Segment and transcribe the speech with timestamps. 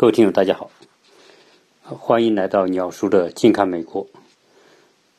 [0.00, 0.70] 各位听友，大家好，
[1.82, 4.06] 欢迎来到鸟叔的近看美国。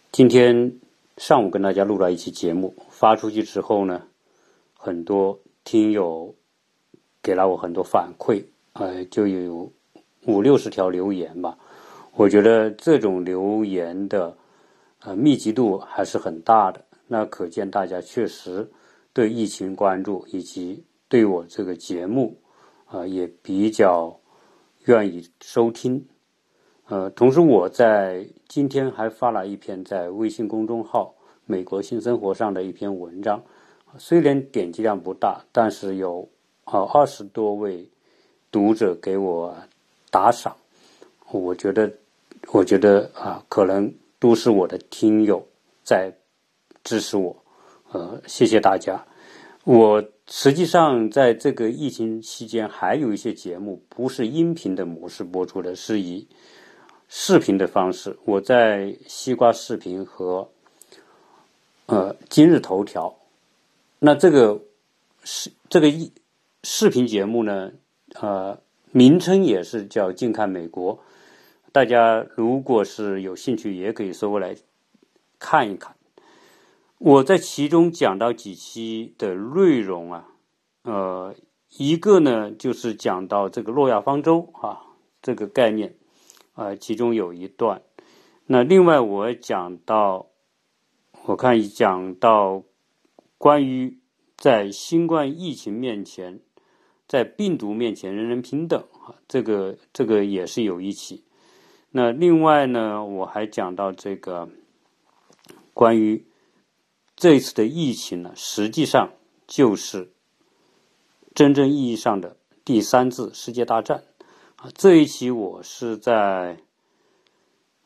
[0.09, 0.79] 今天
[1.17, 4.02] 上午跟大家录了一期节目，发出去之后呢，
[4.73, 6.34] 很多听友
[7.21, 9.70] 给了我很多反馈，呃，就有
[10.26, 11.57] 五六十条留言吧。
[12.13, 14.33] 我觉得这种留言的
[15.01, 18.66] 呃密集度还是很大的，那可见大家确实
[19.11, 22.38] 对疫情关注，以及对我这个节目
[22.85, 24.17] 啊也比较。
[24.85, 26.07] 愿意收听，
[26.87, 31.13] 呃，同时我在今天还发了一篇在微信公众号
[31.45, 33.43] 《美国新生活》上的一篇文章，
[33.97, 36.27] 虽然点击量不大，但是有
[36.63, 37.87] 啊二十多位
[38.51, 39.55] 读者给我
[40.09, 40.55] 打赏，
[41.29, 41.91] 我觉得，
[42.51, 45.45] 我觉得啊，可能都是我的听友
[45.84, 46.11] 在
[46.84, 47.35] 支持我，
[47.91, 49.05] 呃，谢谢大家，
[49.65, 50.03] 我。
[50.31, 56.27] 实际上，在这个疫情期间，还有一些节目不是音频的模式播出的，是以
[57.07, 58.15] 视频的方式。
[58.26, 60.48] 我在西瓜视频和
[61.87, 63.17] 呃今日头条，
[63.98, 64.62] 那这个
[65.23, 66.14] 是这个一
[66.64, 67.72] 视频节目呢，
[68.14, 68.61] 呃，
[68.92, 71.00] 名称也是叫“近看美国”。
[71.73, 74.56] 大家如果是有兴趣，也可以搜过来
[75.39, 75.95] 看一看。
[77.00, 80.28] 我在其中讲到几期的内容啊，
[80.83, 81.33] 呃，
[81.78, 84.81] 一个呢就是讲到这个诺亚方舟啊
[85.22, 85.95] 这个概念，
[86.55, 87.81] 啊，其中有一段。
[88.47, 90.27] 那另外我讲到，
[91.23, 92.64] 我看讲到
[93.38, 93.97] 关于
[94.36, 96.42] 在新冠疫情面前，
[97.08, 101.23] 在病毒面前人人平等啊，这个这个也是有一期。
[101.92, 104.50] 那另外呢，我还讲到这个
[105.73, 106.25] 关于。
[107.20, 109.12] 这一次的疫情呢，实际上
[109.45, 110.14] 就是
[111.36, 114.06] 真正意义上的第三次世界大战
[114.56, 114.72] 啊！
[114.73, 116.61] 这一期我是在，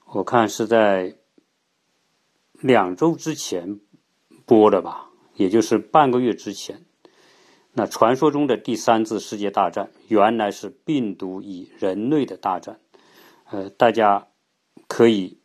[0.06, 1.16] 我看是在
[2.62, 3.80] 两周之前
[4.46, 6.86] 播的吧，也就是半个月之前。
[7.72, 12.80] 那传说中的第三次世界大战，原来是病毒与人类的大战。
[13.50, 14.28] 呃，大家
[14.88, 15.40] 可以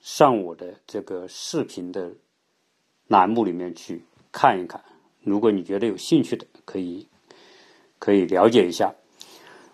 [0.00, 2.12] 上我的这个视频的。
[3.08, 4.82] 栏目里面去看一看，
[5.22, 7.06] 如果你觉得有兴趣的，可以
[7.98, 8.94] 可以了解一下。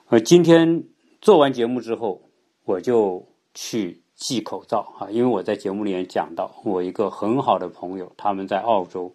[0.08, 0.84] 呃，今天
[1.20, 2.22] 做完节目之后，
[2.64, 9.14] 我就去寄口罩啊，因为我在节目里面讲到，我一个很好的朋友，他们在澳洲，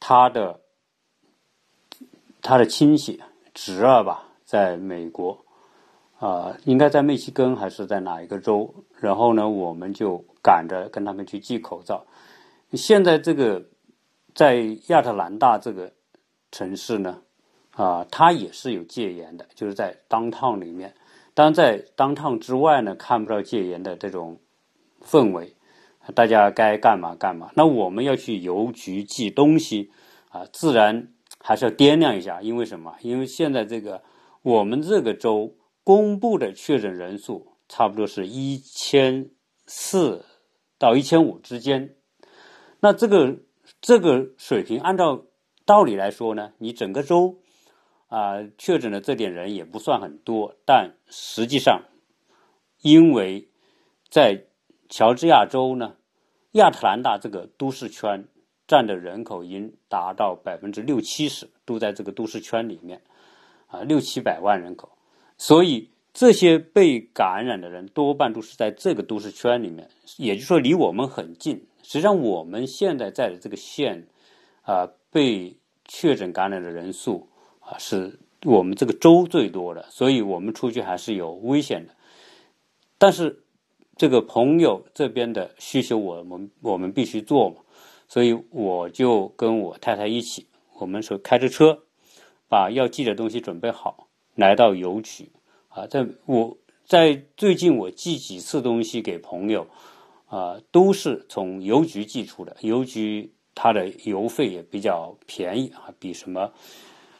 [0.00, 0.60] 他的
[2.42, 3.20] 他的亲戚
[3.54, 5.44] 侄儿吧，在美国，
[6.18, 8.74] 啊，应该在密西根还是在哪一个州？
[8.98, 12.04] 然后呢，我们就赶着跟他们去寄口罩。
[12.72, 13.66] 现在这个
[14.34, 15.92] 在亚特兰大这个
[16.52, 17.22] 城市呢，
[17.72, 20.94] 啊，它也是有戒严的，就是在当趟里面。
[21.34, 24.38] 当然，在当趟之外呢，看不到戒严的这种
[25.02, 25.54] 氛围，
[26.14, 27.50] 大家该干嘛干嘛。
[27.54, 29.90] 那我们要去邮局寄东西
[30.28, 31.08] 啊，自然
[31.38, 32.94] 还是要掂量一下，因为什么？
[33.00, 34.02] 因为现在这个
[34.42, 39.30] 我们这个州公布的确诊人数差不多是一千
[39.66, 40.24] 四
[40.78, 41.96] 到一千五之间。
[42.80, 43.36] 那这个
[43.80, 45.24] 这个水平，按照
[45.66, 47.38] 道理来说呢，你整个州
[48.08, 51.82] 啊确诊的这点人也不算很多，但实际上，
[52.80, 53.48] 因为
[54.08, 54.44] 在
[54.88, 55.96] 乔治亚州呢，
[56.52, 58.26] 亚特兰大这个都市圈
[58.66, 63.02] 占的人口已经达到百分之六七十，都在这个都市圈里面，
[63.66, 64.90] 啊六七百万人口，
[65.36, 71.66] 所以这些被感染的人多半都是在这个都市圈里面，也就是说离我们很近。
[71.90, 74.06] 实际上，我们现在在的这个县，
[74.62, 77.28] 啊，被确诊感染的人数
[77.58, 81.92] 啊，是我们这个州最多的，所以我们出去还是有危险的。
[82.96, 83.42] 但是，
[83.96, 87.56] 这个朋友这边的需求，我们我们必须做嘛，
[88.06, 90.46] 所以我就跟我太太一起，
[90.78, 91.82] 我们说开着车，
[92.48, 95.32] 把要寄的东西准备好，来到邮局
[95.70, 96.56] 啊，在我
[96.86, 99.66] 在最近我寄几次东西给朋友。
[100.30, 106.52] 啊，都是从邮局寄出的，邮局它的邮费也比较便宜啊，比什么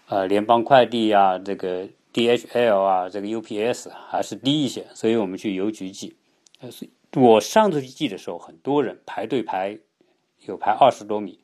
[0.06, 6.14] 呃联邦快递啊、这个 DHL 啊、这个 UPS 还是低一些，所以我们去邮局寄。
[6.60, 6.68] 呃，
[7.20, 9.76] 我上次去寄的时候，很多人排队排
[10.46, 11.40] 有排二十多米，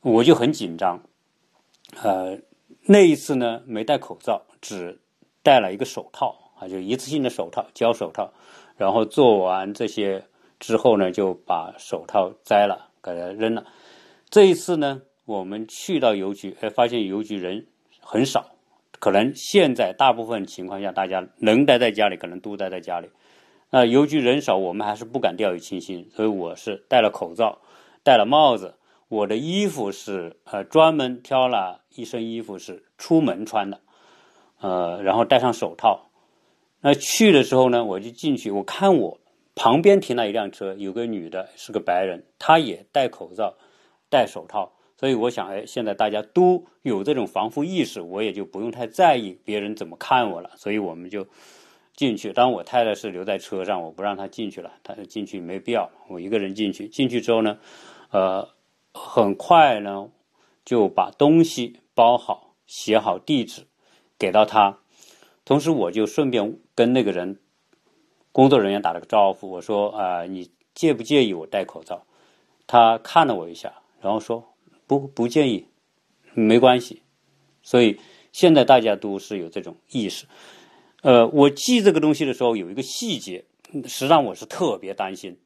[0.00, 1.00] 我就很紧张。
[2.02, 2.36] 呃，
[2.86, 4.98] 那一次呢，没戴口罩，只
[5.44, 8.32] 戴了一个手套啊，就一次性的手套，胶手套，
[8.76, 10.26] 然后做完这些。
[10.58, 13.66] 之后呢，就把手套摘了，给它扔了。
[14.30, 17.66] 这一次呢，我们去到邮局，哎，发现邮局人
[18.00, 18.52] 很少，
[18.98, 23.08] 可能现在大部分情况下，大家能待在家里，可能都待在家里。
[23.70, 27.58] 那邮局人少，我们还是不敢掉以轻心，所以我是戴了口罩，
[28.02, 28.74] 戴了帽子。
[29.08, 33.80] 我的衣服是呃专门挑了一身衣服是出门穿的，
[34.60, 36.10] 呃，然后戴上手套。
[36.80, 39.18] 那去的时候呢，我就进去，我看我
[39.54, 43.56] 旁边停了一辆车，有个女的，是个白人，她也戴口罩、
[44.10, 44.72] 戴手套。
[44.96, 50.50] 所以我想，哎，现在大家都有这种防护意识，我也就不用太在意别人怎么看我了。
[50.56, 51.26] 所以我们就
[51.96, 52.32] 进去。
[52.32, 54.72] 当然，我太太是留在车上，我不让她进去了。
[54.82, 56.88] 她进去没必要，我一个人进去。
[56.88, 57.58] 进去之后呢，
[58.10, 58.48] 呃，
[58.92, 60.10] 很快呢
[60.64, 63.66] 就把东西包好，写好地址，
[64.18, 64.78] 给到她。
[65.44, 67.40] 同时，我就顺便跟那个人
[68.34, 72.04] 工作人员打了个招呼，我说：“啊，你介不介意我戴口罩？”
[72.66, 73.72] 他看了我一下，
[74.02, 74.44] 然后说。
[74.86, 75.66] 不不建议，
[76.34, 77.00] 没关系，
[77.62, 77.98] 所以
[78.32, 80.26] 现在大家都是有这种意识。
[81.00, 83.46] 呃，我记这个东西的时候有一个细节，
[83.86, 85.38] 实际上我是特别担心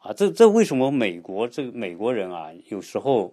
[0.00, 0.12] 啊。
[0.12, 3.32] 这这为什么美国这个美国人啊，有时候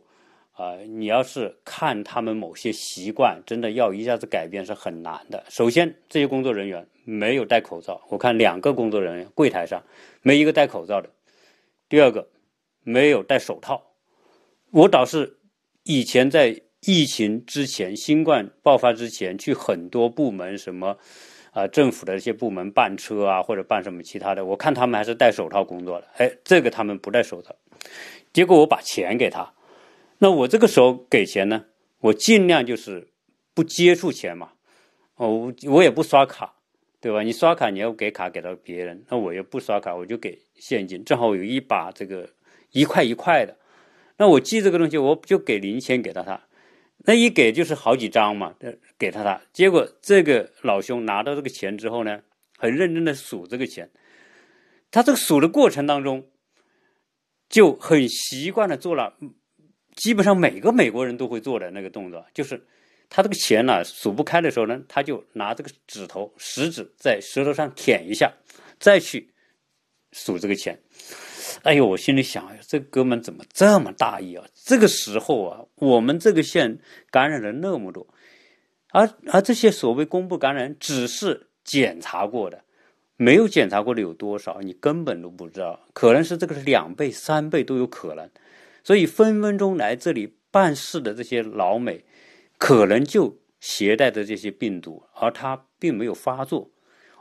[0.58, 5.44] 啊，你要是看他们某些习惯，真的要一下子改变是很难的。
[5.50, 9.82] 首先，这些工作人员没有戴口罩，我看两个工作人员柜台上
[10.22, 11.10] 没一个戴口罩的。
[11.88, 12.28] 第二个，
[12.84, 13.82] 没有戴手套，
[14.72, 15.36] 我倒是。
[15.90, 20.98] 以前在疫情之前、新冠爆发之前，去很多部门，什么
[21.52, 26.08] 啊政府的一些部门办车啊，或者办什么其他的，我看他们还是戴手套工作的。
[26.18, 27.56] 哎，这个他们不戴手套，
[28.34, 29.50] 结果我把钱给他，
[30.20, 31.66] 那我这个时候给钱呢，
[32.00, 33.08] 我尽量就是
[33.54, 34.54] 不接触钱嘛，
[35.16, 36.56] 哦，我也不刷卡，
[37.00, 37.22] 对吧？
[37.22, 42.30] 你刷卡你要给卡给到别人，那我也不刷卡，我就给现金，正好有一把这个
[42.72, 43.58] 一块一块的。
[44.18, 46.42] 那我记这个东西，我就给零钱给到他，
[47.06, 48.56] 那一给就是好几张嘛，
[48.98, 49.40] 给他他。
[49.54, 52.22] 结果这个老兄拿到这个钱之后呢，
[52.58, 53.92] 很认真的数这个钱，
[54.90, 56.26] 他这个数的过程当中，
[57.48, 59.16] 就很习惯的做了，
[59.98, 62.64] 基本上每个美国人都会做的那个动作，就是
[63.10, 68.32] 他这个钱呢数不开的时候呢，他就拿这个指头食指在舌头上舔一下，
[68.80, 69.30] 再去
[70.12, 70.80] 数这个钱。
[71.64, 74.46] 哎呦，我心里想，这哥们怎么这么大意啊？
[74.54, 76.78] 这个时候啊，我们这个县
[77.10, 78.06] 感染了那么多，
[78.92, 82.64] 而而这些所谓公布感染只是检查过的，
[83.16, 88.30] 没有检查过的有多少，你根本都不知道，可能是这个是两倍、三倍都有可能，
[88.88, 92.06] 所以分分钟来这里办事的这些老美，
[92.58, 96.72] 可能就携带着这些病毒，而他并没有发作，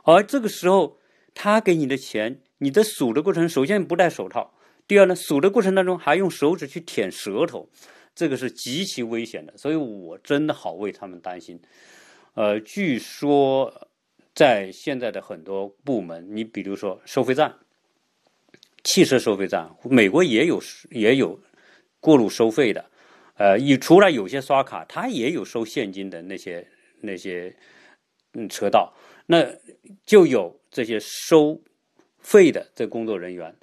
[0.03, 0.97] 而这个时候
[1.33, 2.39] 他给你的钱。
[2.59, 4.53] 你在数的过程，首先不戴手套，
[4.87, 7.67] 第二呢，数的过程当中还用手指去舔舌头，
[8.15, 11.59] 这个是极其危险的，所以我真的好为他们担心。
[12.35, 13.89] 呃，据说
[14.33, 17.53] 在现在的很多部门，你比如说收费站、
[18.85, 21.37] 汽车收费站，美国也有也有
[21.99, 22.85] 过路收费的，
[23.35, 26.67] 呃，你除了有些刷卡，它也有收现金的那些
[27.01, 27.55] 那些
[28.33, 28.93] 嗯车道，
[29.25, 29.45] 那
[30.05, 31.61] 就有这些收。
[32.19, 33.55] 费的这工作人员，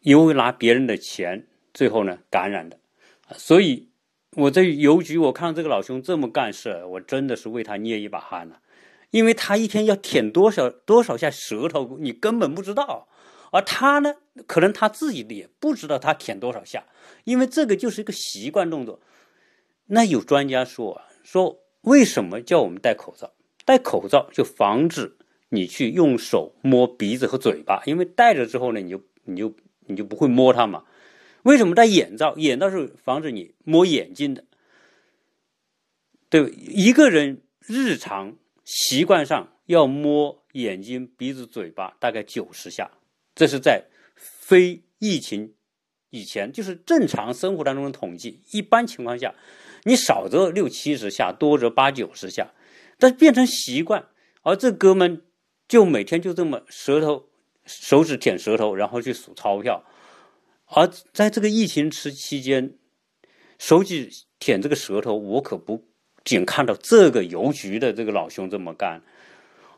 [0.00, 2.78] 因为拿别人的钱，最后呢感染的，
[3.38, 3.88] 所以
[4.32, 8.60] 我在邮局，我看到这个老兄这么干事，我真的是为他捏一把汗了，
[9.12, 13.08] 因为他一天要舔多少多少下舌头，你根本不知道，
[13.52, 14.16] 而他呢，
[14.48, 16.84] 可能他自己也不知道他舔多少下，
[17.22, 19.00] 因为这个就是一个习惯动作。
[19.86, 23.32] 那有专家说啊说，为什么叫我们戴口罩？
[23.64, 25.18] 戴口罩就防止。
[25.54, 30.84] 你去用手摸鼻子和嘴巴，因为戴着之后呢，你就你就你就不会摸它嘛。
[31.42, 32.34] 为什么戴眼罩？
[32.38, 34.46] 眼罩是防止你摸眼睛的。
[36.30, 42.90] 对，一个人日常习惯上要摸眼睛、鼻子、嘴巴大概九十下，
[43.34, 43.84] 这是在
[44.14, 45.54] 非疫情
[46.10, 48.42] 以前，就是正常生活当中的统计。
[48.52, 49.34] 一般情况下，
[49.84, 52.52] 你少则六七十下，多则八九十下，
[52.98, 54.06] 但变成习惯，
[54.42, 55.22] 而这哥们。
[55.68, 57.30] 就每天就这么舌头、
[57.64, 59.82] 手指舔舌头，然后去数钞票，
[60.66, 62.76] 而在这个疫情期期间，
[63.58, 65.88] 手指舔这个舌头，我可不
[66.26, 69.02] 仅看到这个邮局的这个老兄这么干，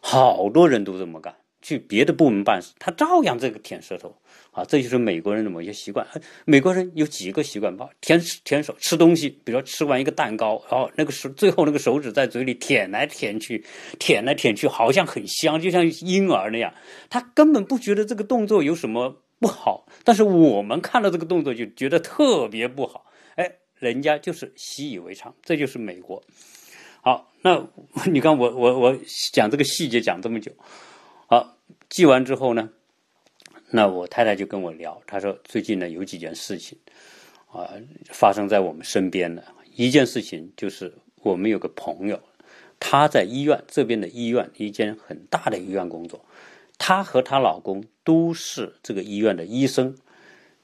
[0.00, 1.36] 好多人都这么干。
[1.64, 4.14] 去别的部门办事，他照样这个舔舌头
[4.50, 6.06] 啊，这就是美国人的某些习惯。
[6.44, 7.88] 美国人有几个习惯吧？
[8.02, 13.64] 舔舔手，吃东西，比如说吃完一个蛋糕，然后那个手最后那个手指在嘴里舔来舔去，
[13.98, 16.72] 舔来舔去，好像很香，就像婴儿那样。
[17.08, 23.06] 他根本不觉得这个动作有什么不好，但是我们看到这个动作就觉得特别不好。
[23.36, 26.22] 哎，人家就是习以为常，这就是美国。
[27.00, 27.66] 好，那
[28.10, 28.96] 你看我我我
[29.32, 30.50] 讲这个细节讲这么久，
[31.26, 31.56] 好，
[31.88, 32.70] 记完之后呢，
[33.70, 36.78] 那我太太就跟我聊，她说最近呢有几件事情
[37.50, 37.70] 啊
[38.06, 42.20] 发生在我们身边的，一件事情就是我们有个朋友，
[42.78, 46.24] 她在医院这边的医院一间很大的医院工作，
[46.78, 49.96] 她和她老公都是这个医院的医生，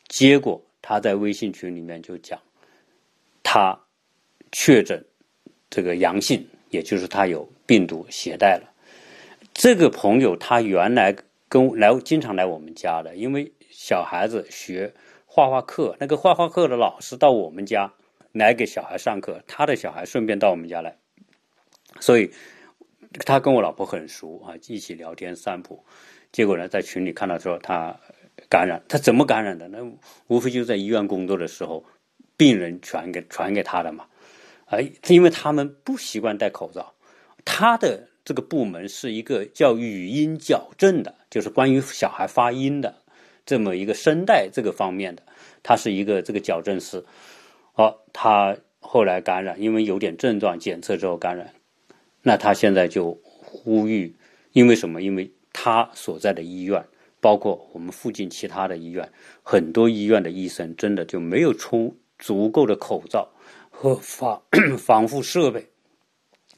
[0.09, 2.41] 结果她在微信群里面就讲，
[3.43, 3.81] 她
[4.53, 5.05] 确诊。
[5.73, 8.70] 这个阳性，也就是他有病毒携带了。
[9.55, 11.15] 这个朋友他原来
[11.49, 14.95] 跟来经常来我们家的，因为小孩子学
[15.27, 17.93] 画画课，那个画画课的老师到我们家
[18.33, 20.97] 来给小孩上课，他的小孩顺便到我们家来，
[22.01, 22.31] 所以
[23.27, 25.85] 他跟我老婆很熟啊，一起聊天散步。
[26.33, 27.99] 结果呢，在群里看到说他
[28.49, 29.69] 感染，他怎么感染的？
[29.69, 29.79] 那
[30.29, 31.85] 无非就在医院工作的时候，
[32.37, 34.07] 病人传给传给他的嘛。
[34.67, 36.95] 哎，因为他们不习惯戴口罩，
[37.45, 42.95] 他的这个部门是一个叫语音矫正的，就是关于小孩发音的
[43.45, 45.23] 这么一个声带这个方面的，
[45.63, 47.05] 他是一个这个矫正师。
[47.75, 51.53] 哦，他后来感染，因为有点症状，检测之后感染，
[52.23, 54.15] 那他现在就呼吁，
[54.53, 55.01] 因为什么？
[55.01, 56.85] 因为他所在的医院，
[57.21, 59.11] 包括我们附近其他的医院，
[59.43, 63.29] 很多医院的医生真的就没有充足够的口罩。
[63.73, 64.43] 和防
[64.77, 65.67] 防护设备，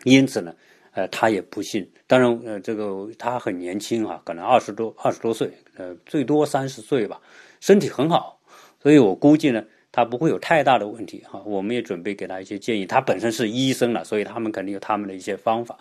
[0.02, 0.56] 因此呢，
[0.92, 1.88] 呃，他也不信。
[2.06, 7.20] 当然，呃，这个他很年轻啊，可能二十多二十多岁，呃，最多三十岁吧，
[7.60, 8.38] 身体很好，
[8.82, 11.42] 所以我估计呢，他不会有太大的问题哈。
[11.44, 12.86] 我们也准备给他一些建议。
[12.86, 15.78] 他本身是医生了，所以他们肯定有他们的一些方法。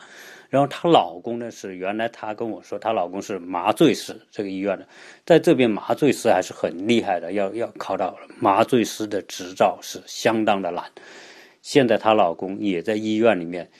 [0.49, 4.85] 然后她老公呢，是原来她跟我说，她老公是麻醉师，这个医院的，
[5.25, 10.83] 在这边麻醉师还是很厉害的，要要考到麻醉师的执照是相当的难。
[11.61, 13.71] 现在她老公也在医院里面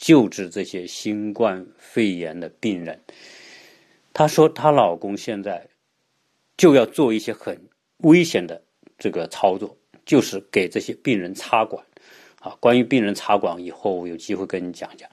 [0.00, 2.98] 救治这些新冠肺炎的病人。
[4.14, 5.68] 她说她老公现在
[6.56, 8.62] 就要做一些很危险的
[8.98, 9.76] 这个操作，
[10.06, 11.84] 就是给这些病人插管。
[12.40, 15.08] 啊，关于病人插管，以后有机会跟你讲讲。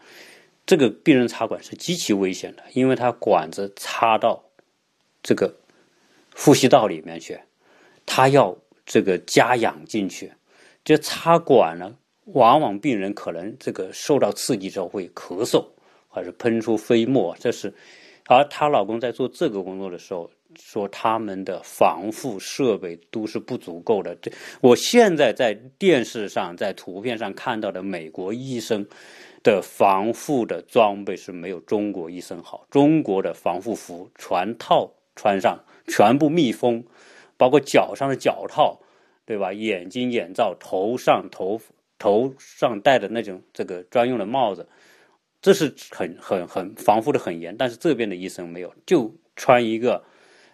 [0.65, 4.45] 这个病人插管是极其危险的，因为他管子插到
[5.21, 5.57] 这个
[6.33, 7.37] 呼吸道里面去，
[8.05, 10.31] 他要这个加氧进去。
[10.85, 11.97] 这插管呢，
[12.33, 15.65] 往往病人可能这个受到刺激之后会咳嗽，
[16.07, 17.73] 或者喷出飞沫，这是。
[18.27, 20.29] 而她老公在做这个工作的时候，
[20.59, 24.13] 说他们的防护设备都是不足够的。
[24.15, 24.29] 这
[24.59, 28.85] 我现在在电视上、在图片上看到的美国医生
[29.41, 32.67] 的防护的装备是没有中国医生好。
[32.69, 35.57] 中国的防护服全套穿上，
[35.87, 36.83] 全部密封，
[37.37, 38.77] 包括脚上的脚套。
[39.25, 39.51] 对吧？
[39.51, 41.59] 眼睛眼罩，头上头
[41.99, 44.67] 头上戴的那种这个专用的帽子，
[45.41, 47.55] 这是很很很防护的很严。
[47.57, 50.03] 但是这边的医生没有，就穿一个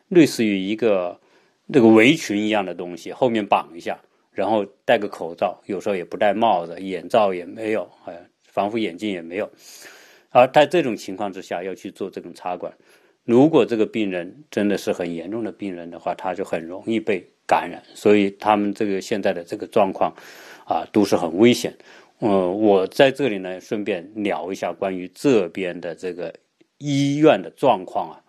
[0.07, 1.19] 类似于一个
[1.65, 3.99] 那个围裙一样的东西，后面绑一下，
[4.31, 9.51] 然后戴个口罩，有时候也不戴帽子，眼罩也没有，哎，防护眼镜也没有。
[10.29, 12.73] 而在这种情况之下要去做这种插管，
[13.25, 17.29] 如果这个病人真的是很严重的病人的话，他就很容易被。
[17.45, 20.15] 感染，所以他们这个现在的这个状况，
[20.65, 21.77] 啊，都是很危险。
[22.19, 26.33] 嗯，我在这里呢，顺便聊一下关于这边的这个
[26.77, 28.23] 医院的状况啊。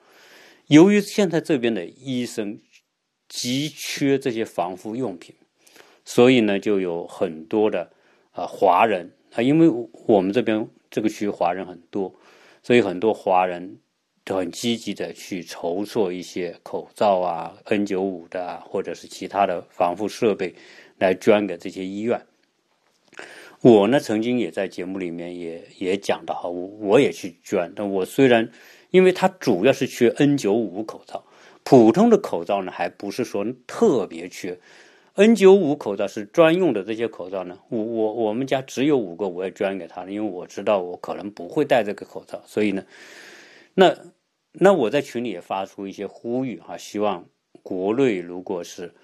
[0.67, 2.59] 由于现在这边的医生
[3.29, 5.35] 急缺这些防护用品，
[6.05, 7.91] 所以呢，就有很多的
[8.33, 9.69] 啊华人啊，因为
[10.07, 12.15] 我们这边这个区华人很多，
[12.63, 13.79] 所以很多华人。
[14.27, 20.55] 都很积极的去筹措一些口罩啊、N95 的或者是其他的防护设备，
[20.99, 22.27] 来捐给这些医院。
[23.61, 27.73] 我呢，曾经也在节目里面也也讲到哈，我我也去捐。
[27.75, 28.51] 但我虽然，
[28.91, 31.25] 因为它主要是缺 N95 口罩，
[31.63, 34.59] 普通的口罩呢，还不是说特别缺。
[35.15, 42.85] N95 口罩是专用的这些口罩呢，我我我们家只有五个，我也捐给他了，因为我知道我可能不会戴这个口罩，所以呢，
[43.75, 43.97] 那。
[44.57, 47.27] 那我在群里也发出一些呼吁哈，希望
[47.65, 48.95] 国内如果是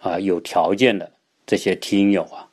[0.00, 1.10] 啊有条件的
[1.50, 2.48] 这些听友啊，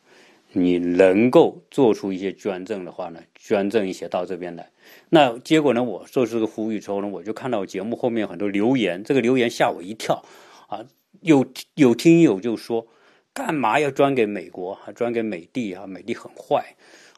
[0.54, 4.72] 你能够做出一些捐赠的话呢，捐赠一些到这边来。
[5.10, 10.26] 那结果呢，我做这个呼吁之后呢，我就看到节目后面很多留言，这个留言吓我一跳
[10.68, 10.84] 啊，
[11.22, 12.88] 有有听友就说，
[13.36, 16.66] 干嘛要捐给美国啊，捐给美帝啊，美帝很坏。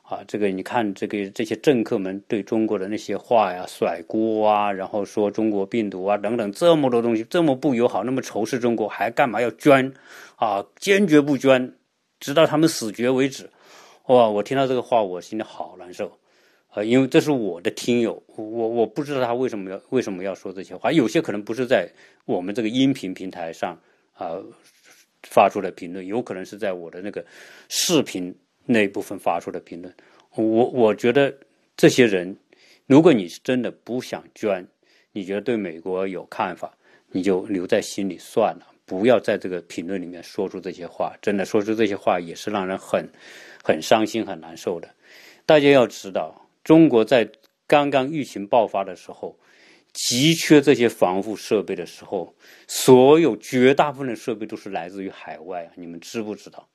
[0.02, 9.94] 啊，这个你看，这个这些政客们对中国的那些话呀，甩锅啊，然后说中国病毒啊等等这么多东西，这么不友好，那么仇视中国，还干嘛要捐？
[10.40, 11.76] 啊，坚决不捐，
[12.18, 13.50] 直到他们死绝为止。
[14.08, 16.18] 哇，我听到这个话，我心里好难受。
[16.70, 20.94] 啊，因为这是我的听友，我我不知道他为什么要为什么要说这些话。
[20.94, 21.90] 有些可能不是在
[22.24, 23.78] 我们这个音频平台上
[24.14, 24.40] 啊
[25.24, 27.26] 发出的评论，有可能是在我的那个
[27.68, 28.34] 视频
[28.66, 29.94] 那一部分发出的评论。
[30.36, 31.36] 我我觉得
[31.76, 32.38] 这些人，
[32.86, 34.66] 如果你是真的不想捐，
[35.12, 36.72] 你觉得对美国有看法，
[37.10, 41.16] 你就留在心里算了，不要在这个评论里面说出这些话。
[41.22, 43.08] 真的说出这些话也是让人很
[43.64, 44.90] 很伤心、很难受的。
[45.46, 46.48] 大家要知道。
[46.64, 47.30] 中国在
[47.68, 49.38] 刚刚疫情爆发的时候，
[49.94, 52.34] 急缺这些防护设备的时候，
[52.68, 55.72] 所有绝大部分的设备都是来自于海外啊！
[55.76, 56.68] 你们知不知道？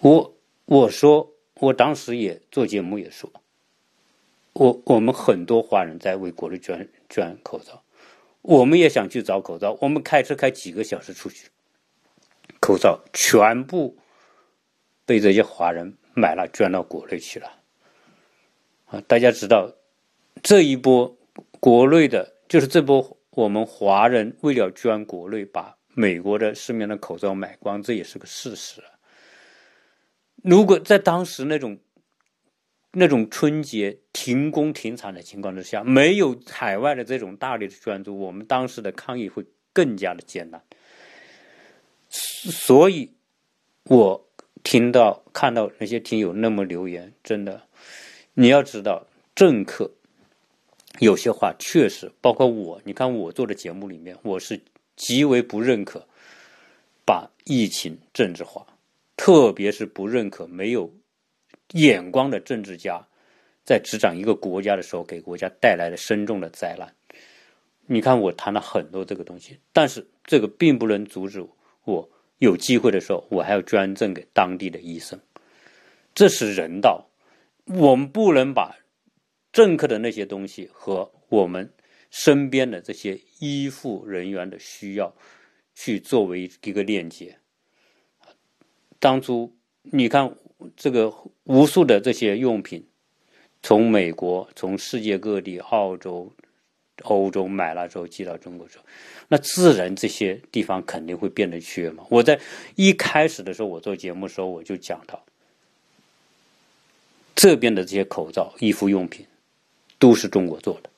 [0.00, 0.34] 我
[0.64, 3.30] 我说，我当时也做节目也说，
[4.52, 7.82] 我我们很多华人在为国内捐捐口罩，
[8.42, 11.48] 我们也想去找口罩，我们开车开几个小时出去，
[12.60, 13.96] 口罩全部
[15.04, 15.96] 被这些华人。
[16.14, 17.48] 买了捐到国内去了，
[18.86, 19.00] 啊！
[19.06, 19.72] 大家知道，
[20.42, 21.16] 这一波
[21.60, 28.82] 国内的，就是这波我们华人为了捐国内，把美国的市面的口罩买光，这也是个事实。
[30.42, 31.78] 如果在当时那种
[32.98, 40.62] 那种春节停工停产的情况之下，没有海外的这种大力的捐助，我们当时的抗疫会更加的艰难。
[42.08, 43.12] 所以，
[43.84, 44.24] 我。
[44.64, 47.62] 听到看到那些听友那么留言，真的，
[48.34, 49.90] 你要知道，政客
[50.98, 54.60] 有些话确实，包括我，你看我做的节目里面，我是
[54.96, 56.06] 极为不认可
[57.06, 58.66] 把疫情政治化，
[59.16, 60.92] 特别是不认可没有
[61.72, 63.06] 眼光的政治家
[63.64, 66.94] 在执掌一个国家的时候，给国家带来了深重的灾难。
[67.86, 71.46] 你看我谈了很多这个东西，但是这个并不能阻止
[71.84, 72.08] 我。
[72.38, 75.20] 有机会的时候，我还要捐赠给当地的医生，
[76.14, 77.10] 这是人道。
[77.64, 78.76] 我们不能把
[79.50, 81.72] 政客的那些东西和我们
[82.10, 85.12] 身边的这些医护人员的需要
[85.74, 87.36] 去作为一个链接。
[89.00, 90.36] 当初你看
[90.76, 91.12] 这个
[91.44, 92.84] 无数的这些用品，
[93.62, 96.32] 从美国、从世界各地、澳洲。
[97.04, 98.84] 欧洲买了之后寄到中国之后，
[99.28, 102.04] 那自然这些地方肯定会变得缺嘛。
[102.08, 102.40] 我在
[102.74, 105.22] 一开始的时候，我做节目的时候我就讲到，
[107.36, 109.24] 这边的这些口罩、衣服用品
[110.00, 110.90] 都是中国做的。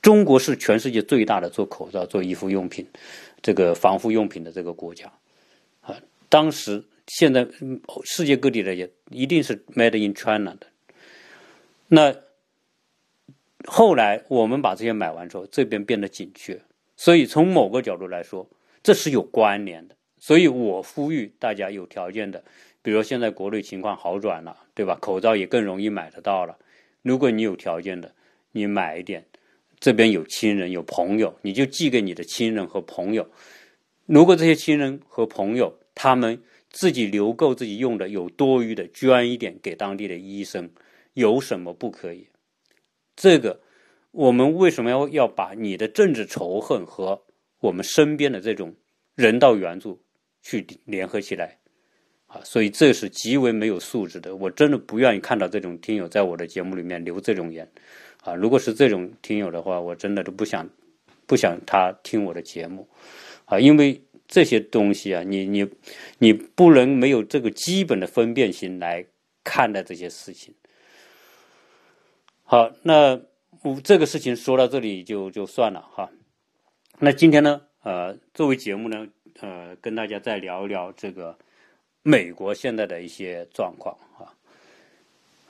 [0.00, 2.86] 中国是全世界最大的做口罩、做衣服用品、
[3.42, 5.12] 这个防护用品的这个国家
[5.82, 5.94] 啊。
[6.30, 7.46] 当时、现在
[8.04, 10.66] 世界各地的也一定是 made in China 的，
[11.88, 12.14] 那。
[13.68, 16.62] 后来我们把这些买完之后，这边变得紧缺，
[16.96, 18.48] 所以从某个角度来说，
[18.80, 19.96] 这是有关联的。
[20.20, 22.44] 所以我呼吁大家有条件的，
[22.80, 24.96] 比如说现在国内情况好转了，对吧？
[25.00, 26.56] 口罩也更容易买得到了。
[27.02, 28.14] 如果你有条件的，
[28.52, 29.26] 你买一点，
[29.80, 33.28] 这边有亲人有朋友，你就寄给你的亲人和朋友。
[34.04, 36.40] 如果这些亲人和朋友他们
[36.76, 40.68] 自己留够自己用的，有多余的，捐一点给当地的医生，
[41.14, 42.28] 有什么不可以？
[43.16, 43.62] 这个，
[44.10, 47.22] 我们为什么要要把你的政治仇恨和
[47.60, 48.74] 我们身边的这种
[49.14, 49.98] 人道援助
[50.42, 51.56] 去联合起来
[52.26, 52.42] 啊？
[52.44, 54.36] 所以这是极为没有素质的。
[54.36, 57.66] 我真的不愿意看到这种听友在我的节目里面留这种言
[58.22, 58.34] 啊！
[58.34, 60.68] 如果是这种听友的话，我真的都不想
[61.26, 62.86] 不想他听我的节目
[63.46, 63.58] 啊！
[63.58, 65.68] 因为这些东西啊，你你
[66.18, 69.04] 你不能没有这个基本的分辨心来
[69.44, 70.54] 看待这些事情。
[72.44, 73.20] 好，那
[73.62, 76.10] 我这个事情说到这里就就算了哈。
[76.98, 79.06] 那今天呢，呃，作为节目呢，
[79.40, 81.36] 呃，跟大家再聊一聊这个
[82.02, 84.32] 美国现在的一些状况啊。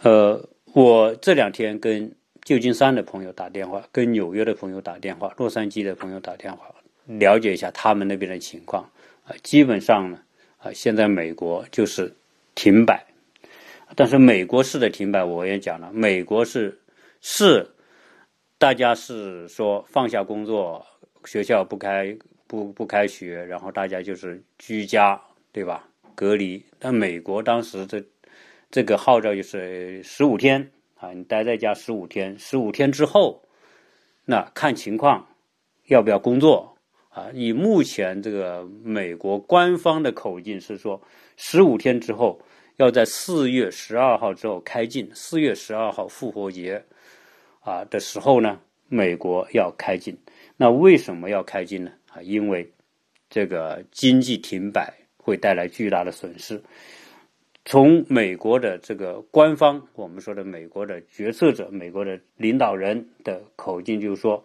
[0.02, 6.74] 呃，我这两天跟旧金山的朋友打电话，跟纽约的朋友打电话，洛杉矶的朋友打电话，
[7.06, 8.82] 了解一下他们那边的情况
[9.24, 9.34] 啊。
[9.42, 10.18] 基本上呢，
[10.58, 12.14] 啊，现在美国就是
[12.54, 13.06] 停摆，
[13.94, 16.80] 但是美国式的停摆我也讲了，美国是。
[17.22, 17.68] 是，
[18.56, 20.86] 大家是说放下工作，
[21.24, 22.16] 学校不开
[22.46, 25.88] 不不开学，然后大家就是居家，对吧？
[26.14, 26.64] 隔离。
[26.78, 28.00] 但美国当时这
[28.70, 33.42] 这个号召就是十五天啊，你待在家十五天，十五天之后，
[34.24, 35.26] 那看情况
[35.86, 36.75] 要不要工作
[37.16, 37.30] 啊？
[37.32, 41.00] 以目前这个美国官方的口径是说，
[41.38, 42.38] 十五天之后
[42.76, 46.84] 要在四月十二号之后开禁，四月十二号复活节。
[47.60, 50.16] 啊的时候呢，美国要开禁，
[50.56, 51.90] 那为什么要开禁呢？
[52.12, 52.70] 啊，因为
[53.28, 56.62] 这个经济停摆会带来巨大的损失。
[57.64, 64.44] 从美国的这个官方，我们说的美国的决策者、美国的领导人的口径，就是说，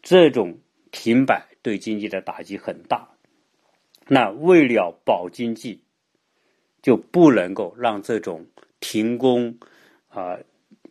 [0.00, 0.56] 这种
[0.90, 3.08] 停摆对经济的打击很大。
[4.08, 5.82] 那为了保经济，
[6.82, 8.46] 就不能够让这种
[8.80, 9.58] 停工
[10.08, 10.38] 啊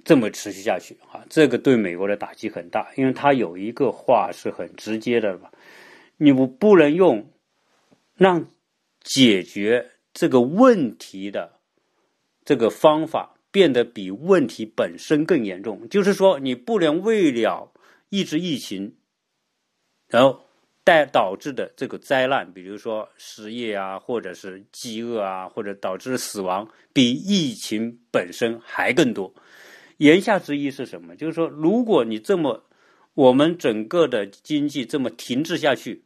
[0.04, 1.26] 这么持续下去啊！
[1.30, 5.52] 这个对美国的打击很大，因为他有一个话是很直接的吧？
[6.18, 7.30] 你不不能用
[8.16, 8.48] 让
[9.02, 9.92] 解决。
[10.12, 11.60] 这个问题的
[12.44, 17.72] 这个方法变得比问题本身更严重，就是说，你不能为了
[18.10, 18.96] 抑制疫情，
[20.08, 20.42] 然后
[20.90, 29.32] 带导致的这个灾难，比如说失业啊，或者是饥饿啊，或者导致死亡，比疫情本身还更多。
[29.98, 31.16] 言下之意是什么？
[31.16, 32.64] 就是说，如果你这么，
[33.14, 36.02] 我们整个的经济这么停滞下去。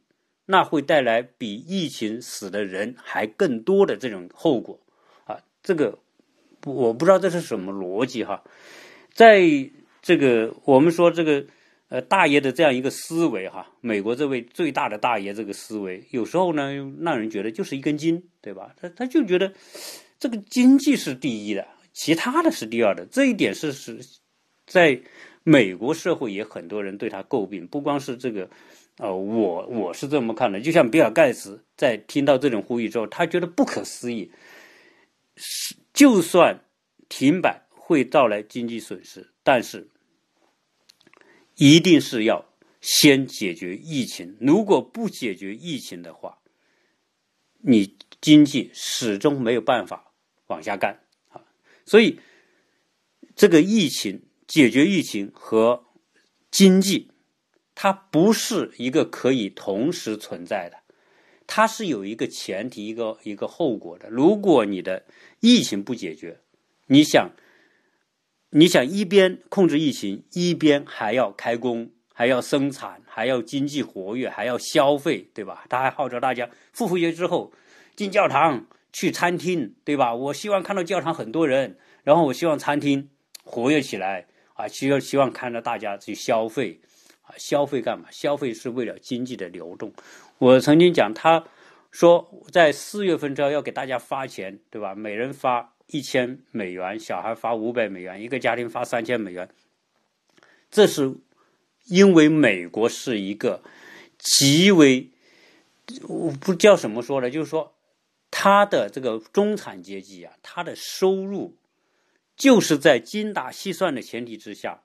[0.46, 4.78] 那会带来比疫情死的人还更多的这种后果
[5.24, 5.38] 啊！
[5.62, 5.98] 这个
[6.66, 8.44] 我不知道这是什么逻辑哈。
[9.14, 9.40] 在
[10.02, 11.46] 这个我们说这个
[11.94, 18.74] 呃大爷的这样一个思维哈，美国这位最大的大爷这个思维，有时候呢让人觉得就是一根筋，对吧？
[18.76, 19.52] 他他就觉得
[20.18, 23.06] 这个经济是第一的，其他的是第二的。
[23.06, 24.00] 这一点是是
[24.66, 25.00] 在
[25.44, 28.50] 美国社会也很多人对他诟病，不光是这个。
[28.96, 34.30] 呃，我我是这么看的，就像比尔盖茨在听到这种呼吁之后，他觉得不可思议。
[35.36, 36.60] 是，就算
[37.08, 39.88] 停摆会带来经济损失，但是
[41.56, 42.44] 一定是要
[42.80, 44.36] 先解决疫情。
[44.40, 46.38] 如果不解决疫情的话，
[47.60, 50.12] 你经济始终没有办法
[50.46, 51.40] 往下干啊。
[51.84, 52.18] 所以，
[53.34, 55.84] 这个疫情解决疫情和
[56.50, 57.10] 经济。
[57.76, 60.78] 它不是一个可以同时存在的，
[61.44, 64.08] 它是有一个前提、一个一个后果的。
[64.08, 65.04] 如果你的
[65.40, 66.38] 疫情不解决，
[66.86, 67.32] 你想，
[68.56, 75.64] 你想一边控制疫情，一边还要开工，还要生产，还要经济活跃，还要消费，对吧？
[75.68, 77.52] 他还号召大家复活节之后
[77.96, 80.14] 进教堂、去餐厅，对吧？
[80.14, 83.10] 我希望看到教堂很多人，然后我希望餐厅
[83.42, 86.80] 活跃起来啊，希望希望看到大家去消费。
[87.22, 88.06] 啊，消费干嘛？
[88.12, 89.92] 消费是为了经济的流动。
[90.38, 91.42] 我曾经讲，他
[91.90, 94.94] 说在四月份之后要给大家发钱，对吧？
[94.94, 99.48] 每人发一千美元，小孩发五百美元，一个家庭发三千美元。
[100.70, 101.14] 这是
[101.86, 103.62] 因为美国是一个
[104.18, 105.10] 极为
[106.08, 107.74] 我不叫什么说呢，就是说
[108.30, 111.56] 他的这个中产阶级啊，他的收入
[112.36, 114.80] 就是在精打细算的前提之下。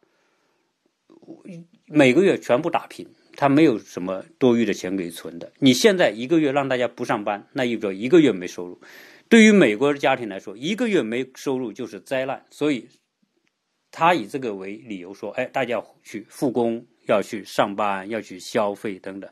[1.86, 5.52] 每个月全部打平，他没有什么多余的钱可以存的。
[5.60, 8.80] 你现在一个月让大家不上班，那意味着一个月没收入。
[9.30, 12.46] 对于美国的家庭来说，一个月没收入就是灾难。
[12.50, 12.90] 所以，
[13.92, 19.32] 他以这个为理由说：“哎，大家去复工，要去上班，要去消费等等。”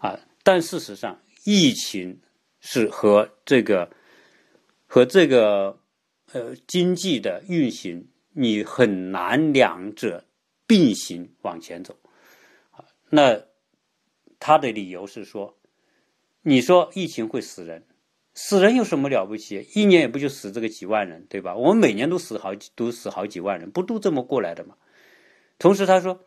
[0.00, 2.20] 啊，但事实上，疫情
[2.60, 3.90] 是和这个
[4.86, 5.80] 和这个
[6.32, 10.24] 呃经济的运行，你很难两者。
[10.64, 11.98] 并行往前走，
[13.10, 13.38] 那
[14.38, 15.58] 他的理由是说，
[16.40, 17.84] 你说疫情会死人，
[18.34, 19.68] 死人有什么了不起？
[19.74, 21.54] 一年也不就死这个几万人，对吧？
[21.54, 24.76] 我们每年都死好几，都死好几万人，不都这么过来的吗？
[25.58, 26.24] 同时他说，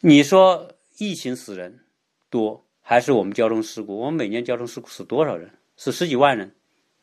[0.00, 1.84] 你说疫情死人
[2.28, 3.98] 多，还是我们交通事故？
[3.98, 5.52] 我们每年交通事故死多少人？
[5.76, 6.54] 死十几万人，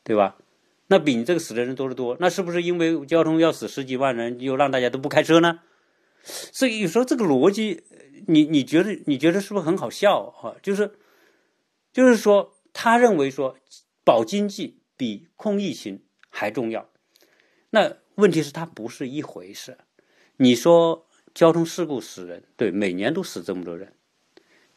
[0.02, 0.36] 对吧？
[0.88, 2.16] 那比你这个死的人多得多。
[2.20, 5.60] 那是不是因为交通要死十几万人，又让大家都不开车呢？
[6.22, 7.84] 所以有时候这个逻辑，
[8.26, 10.56] 你你觉得你觉得是不是很好笑啊？
[10.62, 10.92] 就是，
[11.92, 13.56] 就是说，他认为说
[14.04, 16.88] 保经济比控疫情还重要。
[17.70, 19.78] 那问题是，它不是一回事。
[20.36, 23.94] 你说交通事故死人，对，每年都死这么多人，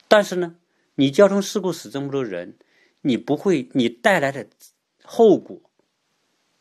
[0.08, 0.56] 但是呢，
[0.96, 2.56] 你交通事故死这么多人，
[3.02, 4.48] 你不会，你带来的
[5.04, 5.62] 后果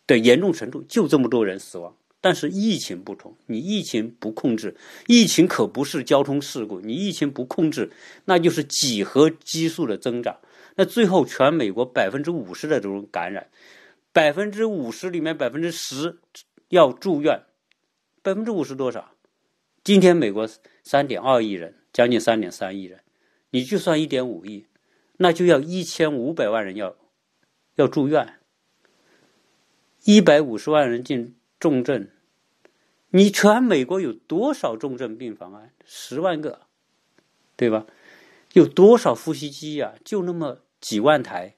[0.06, 1.96] 的严重程度就这么多人死亡。
[2.20, 4.76] 但是疫情不同，你疫情不控制，
[5.06, 7.92] 疫情可不是交通事故，你疫情不控制，
[8.24, 10.40] 那就是几何基数的增长。
[10.76, 13.48] 那最后全美国百分之五十的这种感染，
[14.12, 16.18] 百分之五十里面百分之十
[16.68, 17.42] 要住院，
[18.22, 19.12] 百分之五十多少？
[19.82, 20.48] 今天美国
[20.82, 23.00] 三点二亿人，将近三点三亿人，
[23.50, 24.66] 你就算一点五亿，
[25.16, 26.96] 那就要一千五百万人要
[27.76, 28.38] 要住院，
[30.04, 32.08] 一百五十万人进重症。
[33.10, 35.62] 你全美国有多少重症病房啊？
[35.86, 36.66] 十万个，
[37.56, 37.86] 对吧？
[38.52, 39.94] 有多少呼吸机呀？
[40.04, 41.56] 就那么几万台，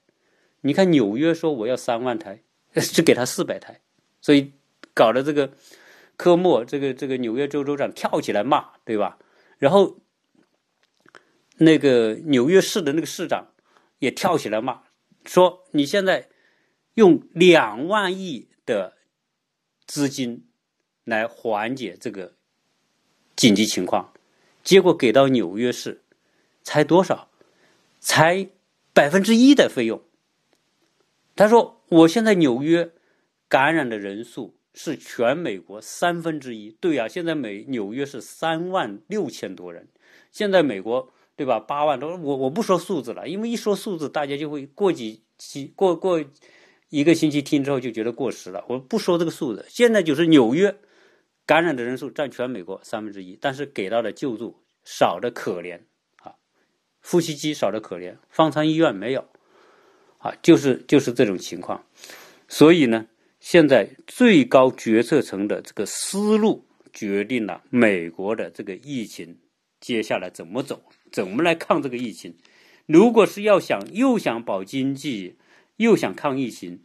[0.62, 3.82] 你看纽约说我要三万台， 只给他四百台，
[4.22, 4.54] 所以
[4.94, 5.52] 搞得这个
[6.16, 9.18] 科莫这个这个纽约州州长跳起来骂，对吧？
[9.58, 9.98] 然后
[11.58, 13.52] 那个纽约市的那个市长
[13.98, 14.84] 也跳起来骂，
[15.26, 16.30] 说你现在
[16.94, 18.96] 用两万亿的
[19.84, 20.48] 资金
[21.04, 22.32] 来缓解这个
[23.36, 24.10] 紧急情况，
[24.64, 26.02] 结果给到纽约市
[26.62, 27.28] 才多少？
[28.00, 28.48] 才
[28.98, 30.02] 百分之一的费用。
[31.36, 32.90] 他说：“我现在纽约
[33.48, 36.76] 感染的人数是全美国三分之一。
[36.80, 39.86] 对呀，现在美纽约是三万六千多人，
[40.32, 41.60] 现在美国对吧？
[41.60, 42.16] 八万多。
[42.16, 46.20] 我我不说数字了，因为一说数字，大家就会过几期过过
[46.88, 48.64] 一个星期听之后就觉得过时了。
[48.68, 50.76] 我不说这个数字，现在就是纽约
[51.46, 55.82] 感染的人数占全美国三分之一，但是给到的救助少的可怜。”
[57.10, 59.24] 呼吸机少的可怜，方舱医院没有，
[60.18, 61.82] 啊，就是就是这种情况，
[62.48, 63.06] 所以呢，
[63.40, 69.38] 现在最高决策层的这个思路决定了美国的这个疫情
[69.80, 72.36] 接下来怎么走，怎么来抗这个疫情。
[72.84, 75.36] 如果是要想又想保经济，
[75.76, 76.82] 又想抗疫情，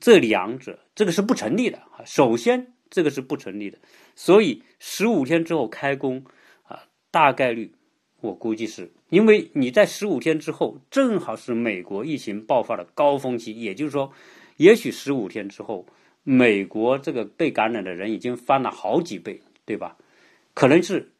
[0.00, 2.02] 这两者这个是不成立的啊。
[2.04, 3.78] 首先，这个是不成立的，
[4.16, 6.24] 所以十五天之后开工
[6.64, 7.72] 啊，大概率。
[8.20, 14.12] 我估计是因为你在十五天之后，正好是美国疫情爆发的高峰期，也就是说，
[14.56, 15.86] 也许十五天之后，
[16.22, 19.96] 美国这个被感染的人已经翻了好几倍，对吧？
[20.54, 21.12] 可能是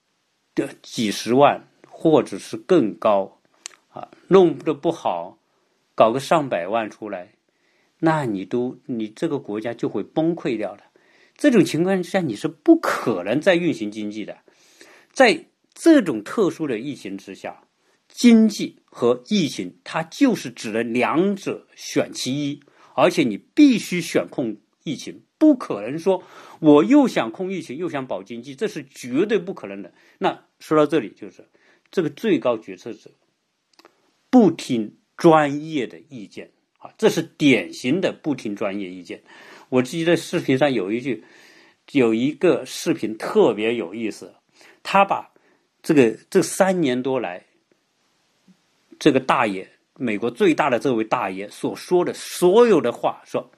[0.55, 3.41] 的几十万，或者是更高，
[3.89, 5.39] 啊，弄得不好，
[5.95, 7.33] 搞个上百万出来，
[7.99, 10.83] 那你都你这个国家就会崩溃掉的。
[11.37, 14.39] 这种情况之下，你是不可能再运行经济的，
[15.13, 15.47] 在。
[15.83, 17.63] 这种特殊的疫情之下，
[18.07, 22.63] 经济和疫情它就是只能两者选其一，
[22.95, 26.23] 而且你必须选控疫情，不可能说
[26.61, 29.95] 我又想控疫情又想保经济，这是绝对不可能的。
[30.19, 31.49] 那说到这里，就是
[31.91, 33.11] 这个最高决策者
[34.29, 39.23] 不听专业的意见啊，这是典型的不听专业意见。
[39.71, 41.25] 我记得视频上有一句，
[41.93, 44.35] 有一个视频特别有意思，
[44.83, 45.31] 他把。
[45.83, 47.45] 这个这三年多来，
[48.99, 53.51] 这个大爷，美国最大的这位大爷所说的所有的话，说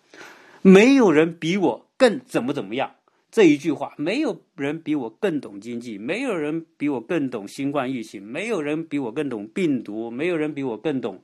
[0.63, 2.95] 没有人比我更怎么怎么样。
[3.31, 11.23] 这一句话，没有人比我更懂经济，没有人比我更懂新冠疫情，没有人比我更懂病毒，没有人比我更懂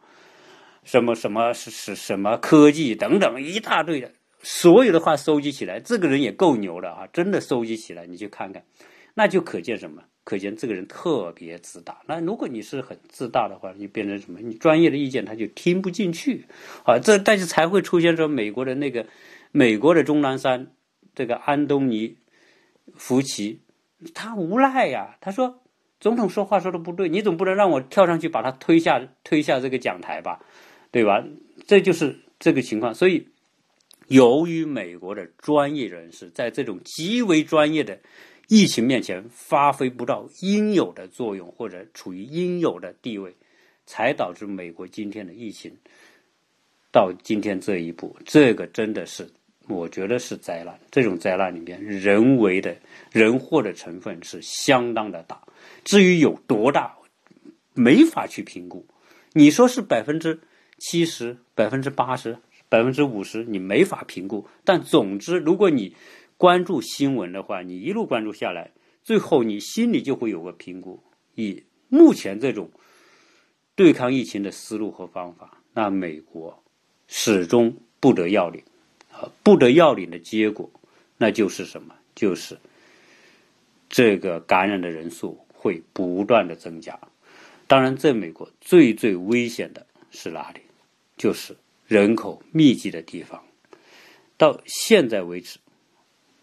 [0.84, 7.06] 什么什么是是什么科技等等一大堆的所有的话收集起来，这个人也够牛的啊！
[7.12, 8.64] 真的收集起来，你去看看，
[9.12, 10.02] 那就可见什么？
[10.28, 12.02] 可见这个人特别自大。
[12.06, 14.40] 那如果你是很自大的话，你变成什么？
[14.42, 16.44] 你专业的意见他就听不进去
[16.84, 16.98] 啊。
[17.02, 19.06] 这但是才会出现说美国的那个
[19.52, 20.66] 美国的钟南山，
[21.14, 22.18] 这个安东尼
[22.94, 23.62] 福奇，
[24.12, 25.16] 他无赖呀。
[25.22, 25.62] 他说
[25.98, 30.44] 总统说话说的不对，你总不能让我跳上去把他推下推下这个讲台吧，
[30.90, 31.24] 对吧？
[31.66, 32.92] 这就是这个情况。
[32.94, 33.28] 所以，
[34.08, 37.98] 由于美国的专业人士在这种极为专业的。
[38.48, 43.36] 疫情面前发挥不到应有的作用，或者处于应有的地位，
[43.84, 45.70] 才导致美国今天的疫情
[46.90, 48.16] 到今天这一步。
[48.24, 49.28] 这个真的是，
[49.68, 50.80] 我觉得是灾难。
[50.90, 52.74] 这种灾难里面，人为的
[53.12, 55.38] 人祸的成分是相当的大。
[55.84, 56.96] 至于有多大，
[57.74, 58.82] 没法去评估。
[59.34, 60.40] 你说是百分之
[60.78, 62.38] 七十、百分之八十、
[62.70, 64.48] 百分之五十，你没法评估。
[64.64, 65.94] 但总之，如果你
[66.38, 68.70] 关注新闻的话，你一路关注下来，
[69.02, 71.02] 最后你心里就会有个评估。
[71.34, 72.70] 以目前这种
[73.74, 76.62] 对抗疫情的思路和方法，那美国
[77.08, 78.62] 始终不得要领。
[79.12, 80.70] 啊，不得要领的结果，
[81.16, 81.92] 那就是什么？
[82.14, 82.56] 就是
[83.88, 86.96] 这个感染的人数会不断的增加。
[87.66, 90.60] 当然，在美国最最危险的是哪里？
[91.16, 91.56] 就是
[91.88, 93.42] 人口密集的地方。
[94.36, 95.58] 到现在为止。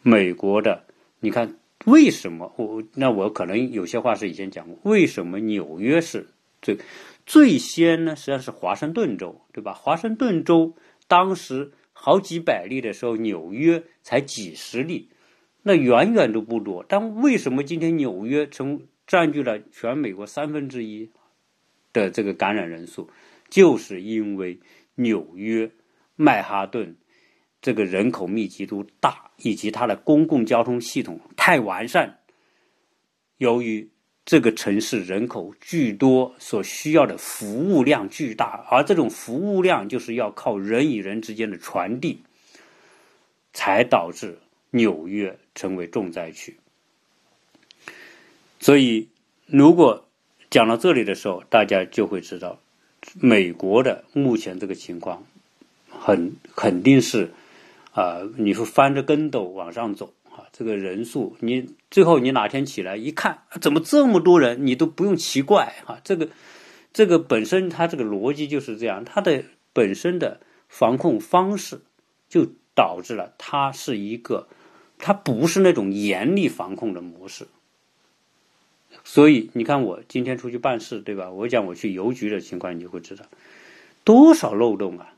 [0.08, 0.84] 美国的，
[1.20, 6.28] 你看为什么我那我可能有些话是以前讲过，为什么纽约是
[6.62, 6.78] 最
[7.26, 8.16] 最先呢？
[8.16, 9.74] 实际上是华盛顿州，对吧？
[9.74, 10.76] 华盛顿州
[11.08, 15.10] 当时好几百例的时候，纽约才几十例，
[15.64, 16.86] 那远远都不多。
[16.88, 21.10] 但为什么今天纽约成占据了全美国三分之一
[21.92, 23.10] 的这个感染人数？
[23.50, 24.60] 就是因为
[24.94, 25.72] 纽约
[26.16, 26.96] 曼哈顿。
[27.66, 32.20] 这个人口密集度大，以及它的公共交通系统太完善，
[33.40, 33.90] 由于
[34.24, 42.20] 这个城市人口巨多，所需要的服务量巨大，而这种服务量就是要靠人与人之间的传递，
[43.52, 44.38] 才导致
[44.70, 46.56] 纽约成为重灾区。
[48.60, 49.10] 所以，
[49.48, 50.06] 如果
[50.52, 52.60] 讲到这里的时候，大家就会知道，
[53.16, 55.26] 美国的目前这个情况，
[55.90, 57.32] 很肯定是
[57.96, 60.44] 啊，你会翻着跟斗往上走啊。
[60.52, 66.02] 这个人数，你最后你哪天起来一看，怎么这么多人，你都不用奇怪哈。
[66.04, 66.28] 这个，
[66.92, 71.80] 这个本身它这个逻辑就是这样，它的本身的防控方式
[72.28, 74.50] 就导致了它是一个，
[74.98, 77.48] 它不是那种严厉防控的模式。
[79.06, 81.32] 所以你看，我今天出去办事，对吧？
[81.32, 83.24] 我讲我去邮局的情况，你就会知道
[84.04, 85.14] 多少漏洞啊。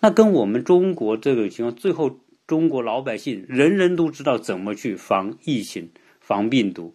[0.00, 2.20] 那跟我们中国这个情况最后。
[2.48, 6.94] 中国老百姓人人都知道怎么去防疫情、防病毒，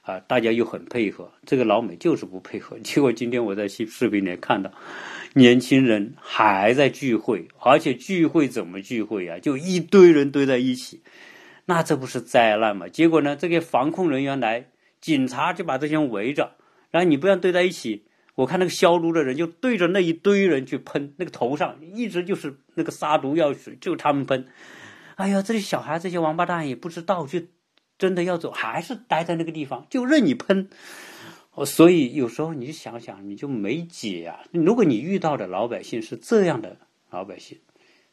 [0.00, 1.30] 啊，大家又很配合。
[1.44, 2.78] 这个老美就是不配合。
[2.82, 4.72] 结果今天我在视视频里看到，
[5.34, 9.38] 年轻人还在聚会，而且聚会怎么聚会啊？
[9.38, 11.02] 就一堆人堆在一起，
[11.66, 12.88] 那这不是灾难吗？
[12.88, 14.70] 结果呢，这个防控人员来，
[15.02, 16.52] 警察就把这些人围着，
[16.90, 18.04] 然后你不要堆在一起。
[18.34, 24.46] 我看那个消毒的人就对着那一堆人去喷，那个头上一直就是那个杀毒药水，就他们喷。
[25.16, 27.40] 哎呀，这些小孩，这些王八蛋也不知道，就
[27.98, 30.68] 真的要走，还是待在那个地方，就任你喷。
[31.64, 34.40] 所以有时候你就想想，你就没解啊。
[34.50, 36.76] 如果你遇到的老百姓是这样的
[37.10, 37.58] 老百姓，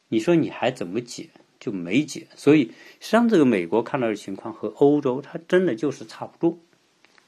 [0.08, 1.30] 你说你还怎么解？
[1.58, 2.26] 就没解。
[2.36, 2.66] 所以，
[3.00, 6.58] 实际上这个美国看到的情况和欧洲，它真的就是差不多，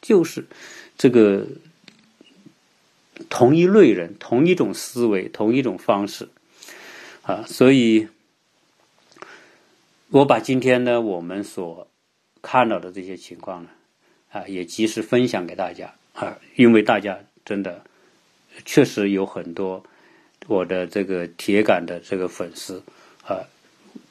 [0.00, 0.46] 就是
[0.96, 1.46] 这个
[3.28, 6.28] 同一类人、同一种思维、同一种方式
[7.22, 7.44] 啊。
[7.46, 8.08] 所以。
[10.10, 11.88] 我把今天呢我们所
[12.40, 13.70] 看到的这些情况呢，
[14.30, 17.82] 啊，也及时分享给大家啊，因为大家真的
[18.64, 19.82] 确实有很多
[20.46, 22.80] 我的这个铁杆的这个粉丝
[23.26, 23.42] 啊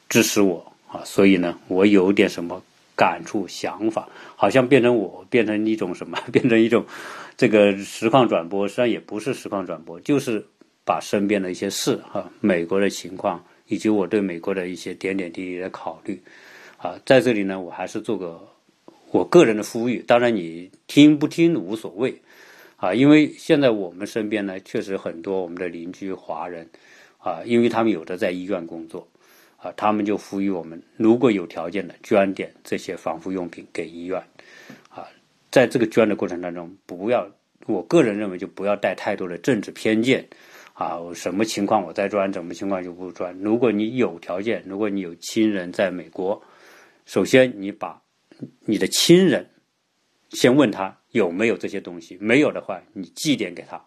[0.09, 2.61] 支持我啊，所以呢，我有点什么
[2.95, 6.85] 感触想法，好像变成我变成一种什么， 变成一种
[7.37, 10.45] 这个实况转播，实际上也不是实况转播，就是
[10.85, 13.43] 把身边的一些事哈，美国的情况。
[13.67, 16.21] 以及我对美国的一些点点滴滴的考虑，
[16.77, 18.39] 啊，在这里呢，我还是做个
[19.09, 20.03] 我个人的呼吁。
[20.05, 22.13] 当然，你听不听无所谓，
[22.75, 26.69] 啊，因为现在我们身边呢，确实很多我们的邻居华人，
[27.19, 29.07] 啊，因为他们有的在医院工作，
[29.63, 34.21] 啊，他们就呼吁我们，如果有条件的捐点这些防护用品给医院，
[34.89, 35.07] 啊，
[35.49, 37.25] 在这个捐的过程当中，不要，
[37.65, 40.27] 我个人认为就不要带太多的政治偏见。
[40.73, 43.31] 啊，什么情况我再捐，什么情况就不捐。
[43.39, 46.41] 如果你有条件，如果你有亲人在美国，
[47.05, 48.01] 首先你把
[48.65, 49.47] 你的亲人
[50.31, 53.79] 先问他有没有这些东西，没有的话，你寄点给他。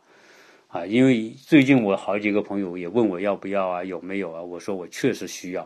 [0.68, 4.42] 啊，因为最近我好几个朋友也问我要不要啊，有没有啊？
[4.42, 5.62] 我说我确实需要，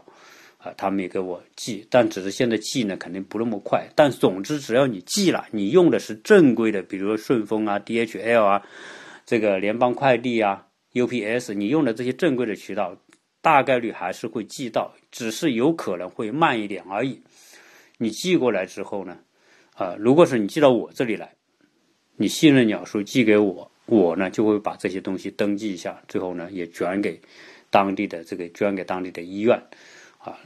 [0.59, 3.89] 啊，他们也给我寄，但只是现在寄呢，肯定不那么快。
[3.97, 8.63] 但总之，只要你寄了，你用的是正规的，比如说顺丰啊、DHL 啊，
[9.25, 10.67] 这个联邦快递啊。
[10.93, 12.97] UPS，你用的这些正规的渠道，
[13.41, 17.23] 大概率还是会寄到，只是有可能会慢一点而已。
[17.97, 19.17] 你寄过来之后呢，
[19.75, 21.33] 啊，如果是你寄到我这里来，
[22.17, 27.21] 你信任鸟叔寄给我，我呢就会把这些东西登记一下，最后呢也转给
[27.69, 29.61] 当地的这个捐给当地的医院，
[30.19, 30.39] 啊，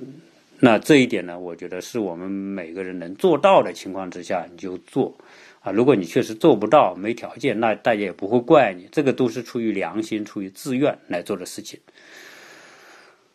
[0.58, 5.14] 那这一点呢，我觉得是我们每个人能做到的情况之下，你就做。
[5.60, 11.80] 啊，如果你确实做不到，没条件，那大家也不会怪你，这个都是出于良心、出于自愿来做的事情。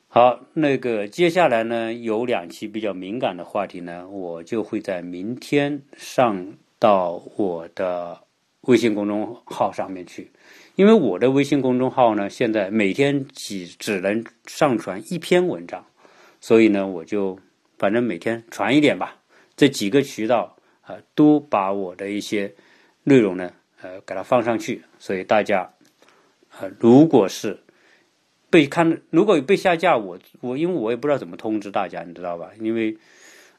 [0.07, 8.19] 好，那个接下来呢，有两期比较敏感的话题呢，我就会在明天上到我的
[8.69, 10.31] 微信公众号上面去，
[10.75, 15.83] 因为我的微信公众号呢，现在每天只只能上传一篇文章，
[16.39, 17.39] 所以呢，我就
[17.79, 19.15] 反正每天传一点吧，
[19.55, 20.55] 这几个渠道。
[20.89, 22.51] 呃，都把我的一些
[23.03, 24.81] 内容呢，呃，给它放上去。
[24.97, 25.71] 所以大家，
[26.59, 27.59] 呃，如果是
[28.49, 32.49] 被看，如果被下架，我我因为我也不知道怎么通知大家，你知道吧？
[32.59, 32.97] 因为，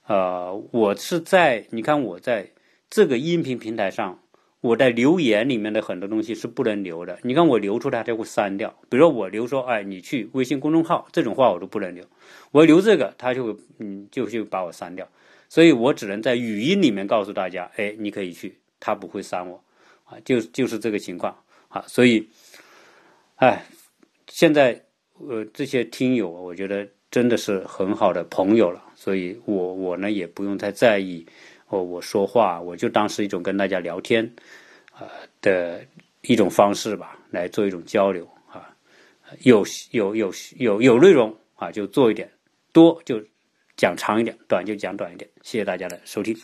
[0.08, 2.50] 呃，我是在你看我在
[2.88, 4.18] 这个音频平台上，
[4.60, 7.18] 我在留言里面的很多东西是不能留的。
[7.22, 8.68] 你看我留出来，它会删掉。
[8.88, 12.04] 比如说我留说，哎，你去微信公众号这种话，我都不能留。
[12.50, 15.08] 我留这个，他就会嗯，就就把我删掉。
[15.48, 19.62] 所以我只能在语音里面告诉大家，哎，你可以去，他不会删我，
[20.04, 21.34] 啊，就就是这个情况
[21.68, 21.82] 啊。
[21.88, 22.28] 所以，
[23.36, 23.64] 哎，
[24.28, 24.84] 现在
[25.18, 28.84] 呃这些听友，我觉得真的是很好的朋友了。
[28.94, 31.24] 所以我我呢也不用太在意
[31.70, 34.24] 哦我说话，我就当是一种跟大家聊天
[34.92, 35.08] 啊
[35.40, 35.84] 的
[36.22, 38.68] 一种方式吧，来做一种交流啊。
[39.42, 42.28] 有有有有有内容啊，就做一点；
[42.72, 43.22] 多就
[43.76, 45.30] 讲长一点，短就讲短一点。
[45.42, 46.36] 谢谢大家的收听。